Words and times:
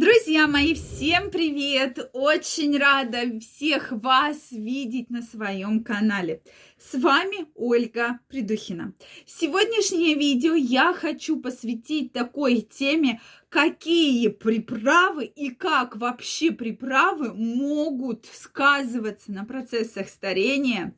Друзья 0.00 0.46
мои, 0.46 0.72
всем 0.72 1.30
привет! 1.30 2.08
Очень 2.14 2.78
рада 2.78 3.38
всех 3.38 3.92
вас 3.92 4.50
видеть 4.50 5.10
на 5.10 5.20
своем 5.20 5.84
канале. 5.84 6.40
С 6.78 6.98
вами 6.98 7.44
Ольга 7.54 8.18
Придухина. 8.30 8.94
Сегодняшнее 9.26 10.14
видео 10.14 10.54
я 10.54 10.94
хочу 10.94 11.38
посвятить 11.38 12.14
такой 12.14 12.62
теме, 12.62 13.20
какие 13.50 14.28
приправы 14.28 15.24
и 15.24 15.50
как 15.50 15.96
вообще 15.96 16.52
приправы 16.52 17.34
могут 17.34 18.26
сказываться 18.32 19.32
на 19.32 19.44
процессах 19.44 20.08
старения 20.08 20.94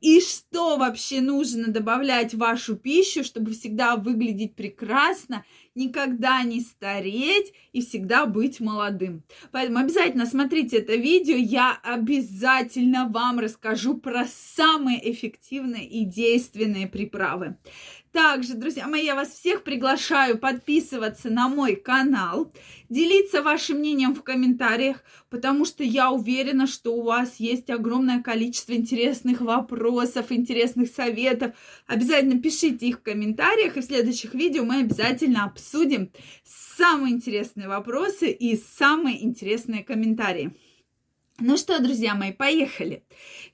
и 0.00 0.20
что 0.20 0.78
вообще 0.78 1.20
нужно 1.20 1.68
добавлять 1.68 2.32
в 2.32 2.38
вашу 2.38 2.76
пищу, 2.76 3.22
чтобы 3.22 3.52
всегда 3.52 3.96
выглядеть 3.96 4.54
прекрасно, 4.54 5.44
никогда 5.74 6.42
не 6.42 6.60
стареть 6.60 7.52
и 7.72 7.82
всегда 7.82 8.24
быть 8.24 8.60
молодым. 8.60 9.22
Поэтому 9.52 9.78
обязательно 9.78 10.24
смотрите 10.24 10.78
это 10.78 10.96
видео, 10.96 11.36
я 11.36 11.78
обязательно 11.82 13.08
вам 13.08 13.38
расскажу 13.38 13.98
про 13.98 14.24
самые 14.26 15.10
эффективные 15.12 15.86
и 15.86 16.06
действенные 16.06 16.86
приправы. 16.86 17.58
Также, 18.12 18.54
друзья 18.54 18.88
мои, 18.88 19.04
я 19.04 19.14
вас 19.14 19.28
всех 19.28 19.62
приглашаю 19.62 20.36
подписываться 20.36 21.30
на 21.30 21.48
мой 21.48 21.76
канал, 21.76 22.52
делиться 22.88 23.40
вашим 23.40 23.78
мнением 23.78 24.16
в 24.16 24.24
комментариях, 24.24 25.04
потому 25.28 25.64
что 25.64 25.84
я 25.84 26.10
уверена, 26.10 26.66
что 26.66 26.92
у 26.96 27.02
вас 27.02 27.36
есть 27.36 27.70
огромное 27.70 28.20
количество 28.20 28.72
интересных 28.72 29.40
вопросов, 29.40 30.32
интересных 30.32 30.90
советов. 30.90 31.54
Обязательно 31.86 32.40
пишите 32.40 32.88
их 32.88 32.98
в 32.98 33.02
комментариях, 33.02 33.76
и 33.76 33.80
в 33.80 33.84
следующих 33.84 34.34
видео 34.34 34.64
мы 34.64 34.80
обязательно 34.80 35.44
обсудим 35.44 36.10
самые 36.42 37.14
интересные 37.14 37.68
вопросы 37.68 38.28
и 38.32 38.56
самые 38.56 39.24
интересные 39.24 39.84
комментарии. 39.84 40.56
Ну 41.42 41.56
что, 41.56 41.80
друзья 41.80 42.14
мои, 42.14 42.32
поехали. 42.32 43.02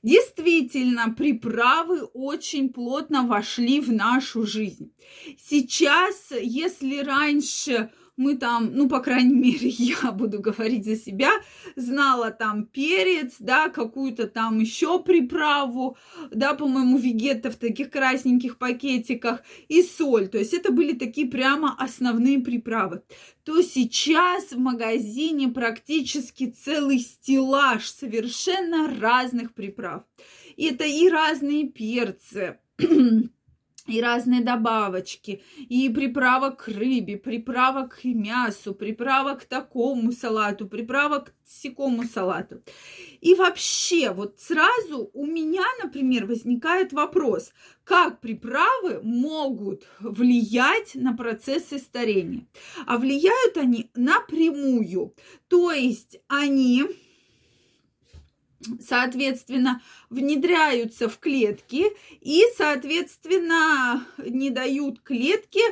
Действительно, 0.03 1.15
приправы 1.17 2.03
очень 2.03 2.69
плотно 2.69 3.23
вошли 3.23 3.81
в 3.81 3.93
нашу 3.93 4.45
жизнь. 4.45 4.93
Сейчас, 5.39 6.33
если 6.33 6.99
раньше 6.99 7.91
мы 8.17 8.37
там, 8.37 8.71
ну, 8.73 8.89
по 8.89 9.01
крайней 9.01 9.35
мере, 9.35 9.69
я 9.69 10.13
буду 10.13 10.41
говорить 10.41 10.85
за 10.85 10.97
себя, 10.97 11.31
знала 11.77 12.31
там 12.31 12.65
перец, 12.65 13.37
да, 13.39 13.69
какую-то 13.69 14.27
там 14.27 14.59
еще 14.61 15.03
приправу, 15.03 15.97
да, 16.31 16.55
по-моему, 16.55 16.99
вегета 16.99 17.51
в 17.51 17.57
таких 17.57 17.91
красненьких 17.91 18.59
пакетиках 18.59 19.43
и 19.69 19.83
соль. 19.83 20.29
То 20.29 20.39
есть 20.39 20.55
это 20.55 20.73
были 20.73 20.93
такие 20.93 21.27
прямо 21.27 21.75
основные 21.79 22.41
приправы. 22.41 23.03
То 23.45 23.63
сейчас 23.63 24.53
в 24.53 24.59
магазине 24.59 25.49
практически 25.49 26.47
целый 26.47 26.99
стеллаж 26.99 27.87
совершенно 27.89 28.93
разных 28.99 29.55
приправ. 29.55 30.03
И 30.57 30.67
это 30.67 30.85
и 30.85 31.09
разные 31.09 31.69
перцы, 31.69 32.59
и 33.87 34.01
разные 34.01 34.41
добавочки, 34.41 35.43
и 35.57 35.89
приправок 35.89 36.65
к 36.65 36.69
рыбе, 36.69 37.17
приправок 37.17 38.01
к 38.01 38.05
мясу, 38.05 38.75
приправок 38.75 39.43
к 39.43 39.45
такому 39.45 40.13
салату, 40.13 40.67
приправок 40.67 41.31
к 41.31 41.33
сякому 41.47 42.05
салату. 42.05 42.63
И 43.21 43.35
вообще, 43.35 44.11
вот 44.11 44.41
сразу 44.41 45.11
у 45.13 45.27
меня, 45.27 45.65
например, 45.83 46.27
возникает 46.27 46.93
вопрос, 46.93 47.53
как 47.85 48.21
приправы 48.21 49.01
могут 49.03 49.87
влиять 50.01 50.95
на 50.95 51.17
процессы 51.17 51.79
старения. 51.79 52.47
А 52.87 52.99
влияют 52.99 53.57
они 53.57 53.91
напрямую. 53.95 55.15
То 55.49 55.71
есть 55.73 56.21
они 56.29 56.85
соответственно, 58.81 59.83
внедряются 60.11 61.09
в 61.09 61.19
клетки 61.19 61.87
и, 62.21 62.43
соответственно, 62.57 64.07
не 64.19 64.51
дают 64.51 65.01
клетке 65.01 65.63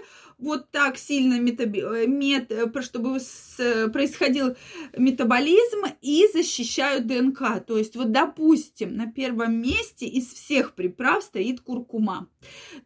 вот 0.44 0.71
так 0.71 0.97
сильно 0.99 1.41
метаби... 1.41 1.81
Э, 1.81 2.06
мет... 2.06 2.53
Э, 2.53 2.71
чтобы 2.82 3.19
с... 3.19 3.88
происходил 3.93 4.56
метаболизм 4.97 5.84
и 6.03 6.27
защищают 6.32 7.06
ДНК. 7.06 7.65
То 7.66 7.78
есть 7.78 7.97
вот, 7.97 8.12
допустим, 8.12 8.97
на 8.97 9.10
первом 9.10 9.60
месте 9.60 10.06
из 10.06 10.27
всех 10.28 10.75
приправ 10.75 11.22
стоит 11.25 11.60
куркума. 11.60 12.28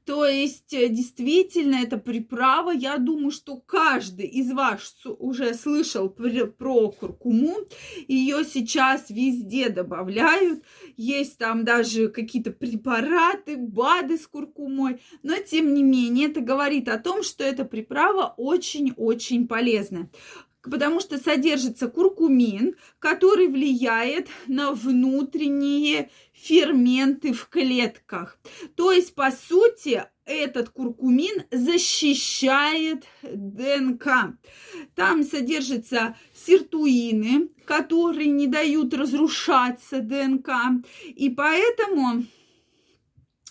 То 0.04 0.24
есть 0.24 0.72
э, 0.72 0.88
действительно 0.88 1.76
эта 1.76 1.98
приправа, 1.98 2.70
я 2.70 2.98
думаю, 2.98 3.30
что 3.30 3.56
каждый 3.56 4.26
из 4.26 4.52
вас 4.52 4.94
уже 5.18 5.54
слышал 5.54 6.08
про 6.08 6.90
куркуму. 6.92 7.56
Ее 8.06 8.44
сейчас 8.44 9.10
везде 9.10 9.68
добавляют. 9.68 10.62
Есть 10.96 11.38
там 11.38 11.64
даже 11.64 12.08
какие-то 12.08 12.52
препараты, 12.52 13.56
БАДы 13.56 14.16
с 14.16 14.26
куркумой. 14.26 15.00
Но 15.22 15.36
тем 15.38 15.74
не 15.74 15.82
менее 15.82 16.28
это 16.28 16.40
говорит 16.40 16.88
о 16.88 16.98
том, 16.98 17.22
что 17.22 17.44
эта 17.48 17.64
приправа 17.64 18.34
очень-очень 18.36 19.48
полезная 19.48 20.08
потому 20.62 21.00
что 21.00 21.18
содержится 21.18 21.88
куркумин, 21.88 22.76
который 22.98 23.48
влияет 23.48 24.28
на 24.46 24.72
внутренние 24.72 26.10
ферменты 26.32 27.32
в 27.32 27.48
клетках. 27.48 28.38
То 28.76 28.92
есть, 28.92 29.14
по 29.14 29.30
сути, 29.30 30.04
этот 30.24 30.68
куркумин 30.70 31.44
защищает 31.50 33.04
ДНК. 33.22 34.36
Там 34.94 35.22
содержатся 35.22 36.16
сиртуины, 36.34 37.48
которые 37.64 38.28
не 38.28 38.46
дают 38.46 38.92
разрушаться 38.94 40.00
ДНК. 40.00 40.50
И 41.06 41.30
поэтому 41.30 42.24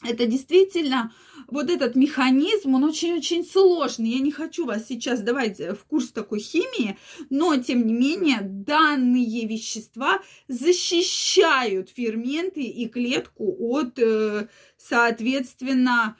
это 0.03 0.25
действительно 0.25 1.13
вот 1.47 1.69
этот 1.69 1.95
механизм, 1.95 2.75
он 2.75 2.83
очень-очень 2.83 3.45
сложный. 3.45 4.11
Я 4.11 4.19
не 4.19 4.31
хочу 4.31 4.65
вас 4.65 4.87
сейчас 4.87 5.21
давать 5.21 5.59
в 5.59 5.85
курс 5.87 6.11
такой 6.11 6.39
химии, 6.39 6.97
но, 7.29 7.55
тем 7.57 7.87
не 7.87 7.93
менее, 7.93 8.39
данные 8.41 9.47
вещества 9.47 10.21
защищают 10.47 11.89
ферменты 11.89 12.61
и 12.61 12.87
клетку 12.87 13.55
от, 13.59 13.97
э, 13.97 14.47
соответственно, 14.77 16.17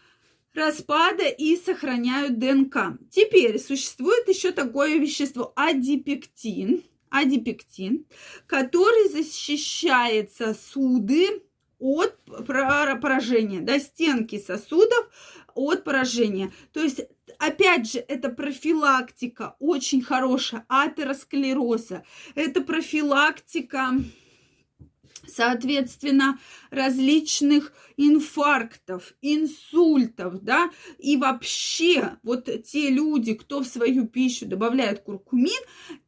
распада 0.53 1.27
и 1.27 1.55
сохраняют 1.55 2.39
ДНК. 2.39 2.97
Теперь 3.11 3.59
существует 3.59 4.27
еще 4.27 4.51
такое 4.51 4.97
вещество 4.97 5.53
адипектин, 5.55 6.83
адипектин, 7.09 8.05
который 8.47 9.09
защищает 9.09 10.31
сосуды 10.31 11.43
от 11.79 12.15
поражения, 12.45 13.61
да, 13.61 13.79
стенки 13.79 14.39
сосудов 14.39 15.09
от 15.53 15.83
поражения. 15.83 16.51
То 16.71 16.81
есть, 16.81 17.01
опять 17.39 17.91
же, 17.91 17.99
это 17.99 18.29
профилактика 18.29 19.55
очень 19.59 20.01
хорошая 20.01 20.66
атеросклероза, 20.67 22.03
это 22.35 22.61
профилактика 22.61 23.91
соответственно, 25.27 26.39
различных 26.69 27.73
инфарктов, 27.97 29.13
инсультов, 29.21 30.41
да, 30.41 30.71
и 30.97 31.17
вообще 31.17 32.17
вот 32.23 32.49
те 32.63 32.89
люди, 32.89 33.33
кто 33.33 33.61
в 33.61 33.67
свою 33.67 34.07
пищу 34.07 34.45
добавляет 34.45 35.01
куркумин, 35.01 35.61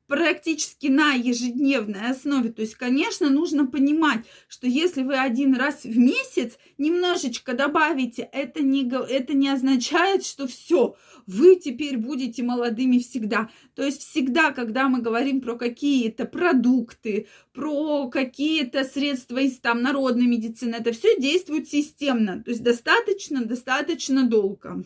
практически 0.09 0.87
на 0.87 1.13
ежедневной 1.13 2.09
основе. 2.09 2.51
То 2.51 2.63
есть, 2.63 2.73
конечно, 2.75 3.29
нужно 3.29 3.67
понимать, 3.67 4.25
что 4.47 4.65
если 4.67 5.03
вы 5.03 5.15
один 5.15 5.55
раз 5.55 5.83
в 5.83 5.97
месяц 5.97 6.57
немножечко 6.79 7.53
добавите, 7.53 8.27
это 8.33 8.61
не, 8.61 8.89
это 8.89 9.33
не 9.33 9.49
означает, 9.49 10.25
что 10.25 10.47
все, 10.47 10.95
вы 11.27 11.57
теперь 11.57 11.97
будете 11.97 12.41
молодыми 12.41 12.97
всегда. 12.97 13.51
То 13.75 13.83
есть 13.83 14.01
всегда, 14.01 14.51
когда 14.51 14.89
мы 14.89 14.99
говорим 14.99 15.41
про 15.41 15.55
какие-то 15.55 16.25
продукты, 16.25 17.27
про 17.53 18.09
какие-то 18.09 18.85
средства 18.85 19.37
из 19.37 19.59
там 19.59 19.83
народной 19.83 20.25
медицины, 20.25 20.77
это 20.77 20.91
все 20.91 21.19
действует 21.19 21.69
системно. 21.69 22.41
То 22.43 22.49
есть 22.49 22.63
достаточно, 22.63 23.45
достаточно 23.45 24.27
долго. 24.27 24.83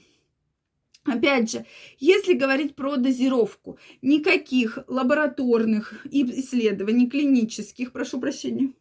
Опять 1.06 1.52
же, 1.52 1.66
если 2.00 2.34
говорить 2.34 2.76
про 2.76 2.96
дозировку, 2.96 3.78
никаких 4.02 4.80
лабораторных 4.88 6.06
исследований, 6.10 7.10
клинических, 7.10 7.92
прошу 7.92 8.22
прощения, 8.22 8.72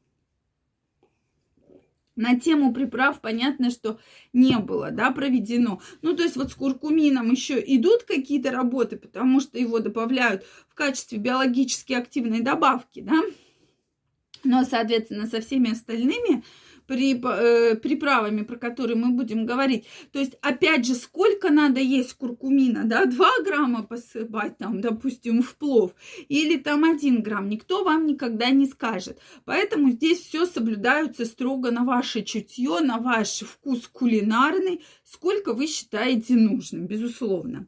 на 2.14 2.38
тему 2.38 2.72
приправ 2.72 3.20
понятно, 3.20 3.70
что 3.70 3.98
не 4.32 4.58
было, 4.58 4.90
да, 4.90 5.10
проведено. 5.10 5.80
Ну, 6.02 6.14
то 6.14 6.22
есть 6.22 6.36
вот 6.36 6.50
с 6.50 6.54
куркумином 6.54 7.30
еще 7.30 7.58
идут 7.58 8.04
какие-то 8.04 8.50
работы, 8.50 8.96
потому 8.96 9.40
что 9.40 9.58
его 9.58 9.78
добавляют 9.78 10.44
в 10.68 10.74
качестве 10.74 11.18
биологически 11.18 11.94
активной 11.94 12.40
добавки, 12.40 13.00
да. 13.00 13.18
Но, 14.44 14.64
соответственно, 14.64 15.26
со 15.26 15.40
всеми 15.40 15.70
остальными 15.70 16.42
при, 16.86 17.14
э, 17.14 17.76
приправами, 17.76 18.42
про 18.42 18.56
которые 18.56 18.96
мы 18.96 19.10
будем 19.10 19.46
говорить. 19.46 19.86
То 20.12 20.18
есть, 20.18 20.34
опять 20.42 20.86
же, 20.86 20.94
сколько 20.94 21.50
надо 21.50 21.80
есть 21.80 22.14
куркумина, 22.14 22.84
да, 22.84 23.06
2 23.06 23.28
грамма 23.44 23.82
посыпать 23.82 24.58
там, 24.58 24.80
допустим, 24.80 25.42
в 25.42 25.56
плов, 25.56 25.94
или 26.28 26.58
там 26.58 26.84
1 26.84 27.22
грамм, 27.22 27.48
никто 27.48 27.84
вам 27.84 28.06
никогда 28.06 28.50
не 28.50 28.66
скажет. 28.66 29.18
Поэтому 29.44 29.90
здесь 29.90 30.20
все 30.20 30.46
соблюдаются 30.46 31.24
строго 31.24 31.70
на 31.70 31.84
ваше 31.84 32.22
чутье, 32.22 32.80
на 32.80 32.98
ваш 32.98 33.40
вкус 33.40 33.88
кулинарный, 33.88 34.82
сколько 35.04 35.54
вы 35.54 35.66
считаете 35.66 36.34
нужным, 36.34 36.86
безусловно. 36.86 37.66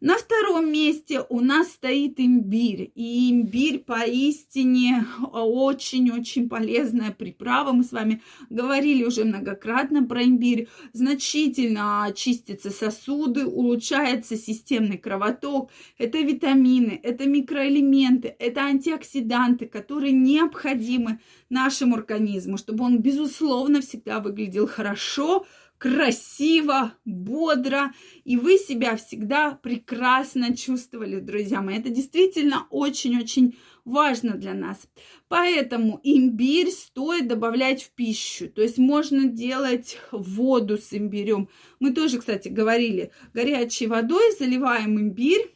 На 0.00 0.18
втором 0.18 0.70
месте 0.70 1.24
у 1.28 1.40
нас 1.40 1.68
стоит 1.68 2.20
имбирь. 2.20 2.90
И 2.94 3.30
имбирь 3.30 3.78
поистине 3.78 5.06
очень-очень 5.32 6.48
полезная 6.48 7.10
приправа. 7.12 7.72
Мы 7.72 7.84
с 7.84 7.92
вами 7.92 8.20
говорили 8.50 9.04
уже 9.04 9.24
многократно 9.24 10.04
про 10.04 10.24
имбирь. 10.24 10.68
Значительно 10.92 12.12
чистятся 12.14 12.70
сосуды, 12.70 13.46
улучшается 13.46 14.36
системный 14.36 14.98
кровоток. 14.98 15.70
Это 15.96 16.18
витамины, 16.18 17.00
это 17.02 17.26
микроэлементы, 17.26 18.34
это 18.38 18.62
антиоксиданты, 18.62 19.66
которые 19.66 20.12
необходимы 20.12 21.20
нашему 21.48 21.94
организму, 21.96 22.58
чтобы 22.58 22.84
он, 22.84 22.98
безусловно, 22.98 23.80
всегда 23.80 24.20
выглядел 24.20 24.66
хорошо, 24.66 25.46
красиво, 25.78 26.94
бодро, 27.04 27.92
и 28.24 28.36
вы 28.36 28.56
себя 28.56 28.96
всегда 28.96 29.52
прекрасно 29.52 30.56
чувствовали, 30.56 31.20
друзья 31.20 31.60
мои. 31.60 31.78
Это 31.78 31.90
действительно 31.90 32.66
очень-очень 32.70 33.56
важно 33.84 34.34
для 34.34 34.54
нас. 34.54 34.88
Поэтому 35.28 36.00
имбирь 36.02 36.70
стоит 36.70 37.28
добавлять 37.28 37.82
в 37.82 37.90
пищу. 37.90 38.48
То 38.48 38.62
есть 38.62 38.78
можно 38.78 39.26
делать 39.26 39.98
воду 40.10 40.78
с 40.78 40.92
имбирем. 40.92 41.48
Мы 41.80 41.92
тоже, 41.92 42.18
кстати, 42.18 42.48
говорили, 42.48 43.10
горячей 43.34 43.86
водой 43.86 44.22
заливаем 44.38 44.98
имбирь, 44.98 45.54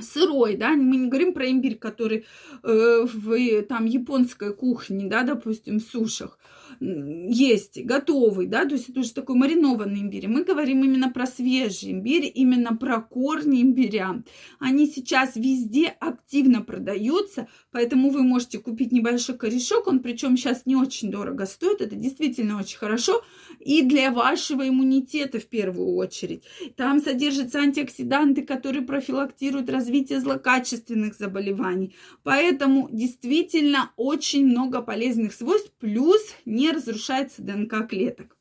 сырой, 0.00 0.56
да, 0.56 0.70
мы 0.72 0.96
не 0.96 1.08
говорим 1.08 1.32
про 1.32 1.48
имбирь, 1.48 1.76
который 1.76 2.26
э, 2.62 3.06
в 3.12 3.62
там 3.62 3.86
японской 3.86 4.54
кухне, 4.54 5.06
да, 5.06 5.22
допустим, 5.22 5.78
в 5.78 5.82
сушах 5.82 6.38
есть 6.80 7.84
готовый, 7.84 8.46
да, 8.46 8.64
то 8.66 8.74
есть 8.74 8.88
это 8.88 9.00
уже 9.00 9.12
такой 9.12 9.36
маринованный 9.36 10.00
имбирь. 10.00 10.28
Мы 10.28 10.44
говорим 10.44 10.84
именно 10.84 11.10
про 11.10 11.26
свежий 11.26 11.92
имбирь, 11.92 12.30
именно 12.34 12.76
про 12.76 13.00
корни 13.00 13.62
имбиря. 13.62 14.22
Они 14.58 14.86
сейчас 14.86 15.36
везде 15.36 15.88
активно 16.00 16.62
продаются, 16.62 17.48
поэтому 17.70 18.10
вы 18.10 18.22
можете 18.22 18.58
купить 18.58 18.92
небольшой 18.92 19.36
корешок, 19.36 19.86
он 19.86 20.00
причем 20.00 20.36
сейчас 20.36 20.66
не 20.66 20.76
очень 20.76 21.10
дорого 21.10 21.46
стоит, 21.46 21.80
это 21.80 21.96
действительно 21.96 22.58
очень 22.58 22.78
хорошо, 22.78 23.22
и 23.60 23.82
для 23.82 24.10
вашего 24.10 24.68
иммунитета 24.68 25.40
в 25.40 25.46
первую 25.46 25.94
очередь. 25.94 26.44
Там 26.76 27.00
содержатся 27.00 27.60
антиоксиданты, 27.60 28.42
которые 28.42 28.82
профилактируют 28.82 29.70
развитие 29.70 30.20
злокачественных 30.20 31.14
заболеваний. 31.14 31.94
Поэтому 32.22 32.88
действительно 32.90 33.92
очень 33.96 34.46
много 34.46 34.82
полезных 34.82 35.32
свойств, 35.32 35.72
плюс 35.78 36.20
не 36.44 36.65
разрушается 36.72 37.42
ДНК 37.42 37.88
клеток. 37.88 38.36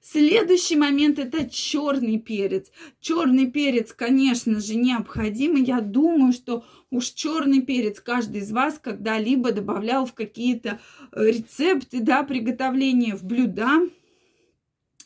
Следующий 0.00 0.76
момент 0.76 1.18
это 1.18 1.50
черный 1.50 2.20
перец. 2.20 2.70
Черный 3.00 3.50
перец, 3.50 3.92
конечно 3.92 4.60
же, 4.60 4.76
необходим. 4.76 5.56
я 5.56 5.80
думаю, 5.80 6.32
что 6.32 6.64
уж 6.90 7.10
черный 7.10 7.62
перец 7.62 8.00
каждый 8.00 8.42
из 8.42 8.52
вас 8.52 8.78
когда-либо 8.80 9.50
добавлял 9.50 10.06
в 10.06 10.14
какие-то 10.14 10.78
э, 11.10 11.26
рецепты, 11.26 12.00
да, 12.00 12.22
приготовления 12.22 13.16
в 13.16 13.24
блюда. 13.24 13.80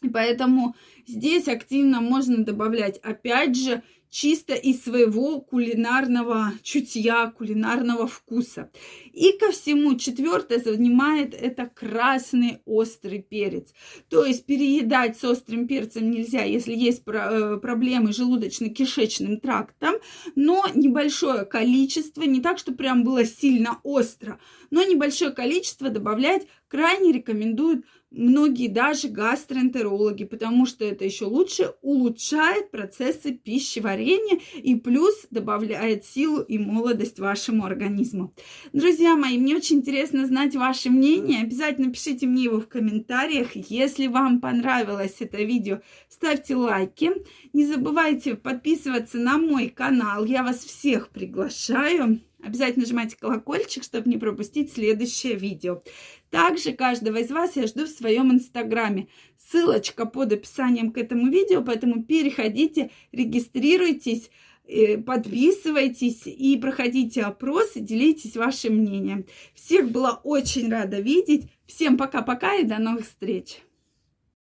И 0.02 0.08
поэтому 0.10 0.74
здесь 1.06 1.48
активно 1.48 2.02
можно 2.02 2.44
добавлять, 2.44 2.98
опять 2.98 3.56
же, 3.56 3.82
чисто 4.10 4.54
из 4.54 4.82
своего 4.82 5.40
кулинарного 5.40 6.52
чутья, 6.62 7.30
кулинарного 7.30 8.06
вкуса. 8.06 8.70
И 9.12 9.32
ко 9.38 9.52
всему 9.52 9.96
четвертое 9.96 10.58
занимает 10.58 11.34
это 11.34 11.66
красный 11.66 12.58
острый 12.64 13.22
перец. 13.22 13.72
То 14.08 14.26
есть 14.26 14.44
переедать 14.46 15.18
с 15.18 15.24
острым 15.24 15.66
перцем 15.66 16.10
нельзя, 16.10 16.42
если 16.42 16.74
есть 16.74 17.02
э, 17.06 17.58
проблемы 17.62 18.10
желудочно-кишечным 18.10 19.40
трактом, 19.40 19.94
но 20.34 20.66
небольшое 20.74 21.44
количество, 21.44 22.22
не 22.22 22.40
так, 22.40 22.58
что 22.58 22.72
прям 22.72 23.04
было 23.04 23.24
сильно 23.24 23.78
остро, 23.84 24.40
но 24.70 24.82
небольшое 24.82 25.30
количество 25.30 25.88
добавлять 25.88 26.46
крайне 26.70 27.12
рекомендуют 27.12 27.84
многие 28.10 28.68
даже 28.68 29.08
гастроэнтерологи, 29.08 30.24
потому 30.24 30.66
что 30.66 30.84
это 30.84 31.04
еще 31.04 31.26
лучше 31.26 31.74
улучшает 31.82 32.70
процессы 32.70 33.32
пищеварения 33.32 34.40
и 34.54 34.74
плюс 34.76 35.26
добавляет 35.30 36.04
силу 36.04 36.40
и 36.40 36.58
молодость 36.58 37.18
вашему 37.18 37.64
организму. 37.64 38.34
Друзья 38.72 39.16
мои, 39.16 39.38
мне 39.38 39.56
очень 39.56 39.76
интересно 39.76 40.26
знать 40.26 40.54
ваше 40.56 40.90
мнение. 40.90 41.42
Обязательно 41.42 41.92
пишите 41.92 42.26
мне 42.26 42.44
его 42.44 42.60
в 42.60 42.68
комментариях. 42.68 43.54
Если 43.54 44.06
вам 44.06 44.40
понравилось 44.40 45.16
это 45.20 45.38
видео, 45.38 45.80
ставьте 46.08 46.54
лайки. 46.56 47.12
Не 47.52 47.66
забывайте 47.66 48.34
подписываться 48.34 49.18
на 49.18 49.38
мой 49.38 49.68
канал. 49.68 50.24
Я 50.24 50.42
вас 50.42 50.58
всех 50.64 51.10
приглашаю. 51.10 52.20
Обязательно 52.42 52.84
нажимайте 52.84 53.16
колокольчик, 53.16 53.84
чтобы 53.84 54.08
не 54.08 54.16
пропустить 54.16 54.72
следующее 54.72 55.34
видео. 55.34 55.82
Также 56.30 56.72
каждого 56.72 57.18
из 57.18 57.30
вас 57.30 57.56
я 57.56 57.66
жду 57.66 57.84
в 57.84 57.88
своем 57.88 58.32
инстаграме. 58.32 59.08
Ссылочка 59.36 60.06
под 60.06 60.32
описанием 60.32 60.92
к 60.92 60.98
этому 60.98 61.28
видео, 61.30 61.62
поэтому 61.62 62.02
переходите, 62.02 62.90
регистрируйтесь, 63.12 64.30
э, 64.66 64.98
подписывайтесь 64.98 66.26
и 66.26 66.56
проходите 66.56 67.22
опросы, 67.22 67.80
делитесь 67.80 68.36
вашим 68.36 68.76
мнением. 68.76 69.26
Всех 69.54 69.90
была 69.90 70.20
очень 70.22 70.70
рада 70.70 71.00
видеть. 71.00 71.50
Всем 71.66 71.96
пока-пока 71.96 72.56
и 72.56 72.64
до 72.64 72.78
новых 72.78 73.04
встреч! 73.06 73.58